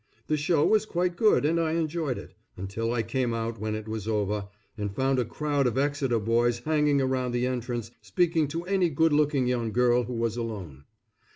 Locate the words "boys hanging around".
6.19-7.33